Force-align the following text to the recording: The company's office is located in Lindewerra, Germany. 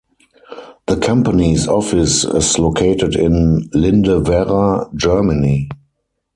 The 0.87 0.97
company's 0.97 1.67
office 1.67 2.23
is 2.23 2.57
located 2.57 3.15
in 3.15 3.69
Lindewerra, 3.71 4.91
Germany. 4.95 5.69